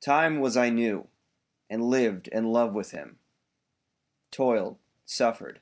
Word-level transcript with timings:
Time 0.00 0.40
was 0.40 0.56
I 0.56 0.70
knew, 0.70 1.08
and 1.68 1.90
lived 1.90 2.26
and 2.32 2.50
loved 2.50 2.74
with 2.74 2.92
him; 2.92 3.18
Toiled, 4.30 4.78
suffered. 5.04 5.60